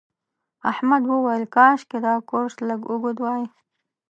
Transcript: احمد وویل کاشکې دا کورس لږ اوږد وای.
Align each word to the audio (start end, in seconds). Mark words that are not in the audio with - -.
احمد 0.71 1.03
وویل 1.07 1.43
کاشکې 1.55 1.97
دا 2.05 2.13
کورس 2.29 2.55
لږ 2.67 2.81
اوږد 2.91 3.17
وای. 3.21 3.43